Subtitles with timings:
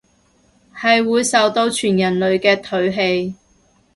[0.73, 3.35] 係會受到全人類嘅唾棄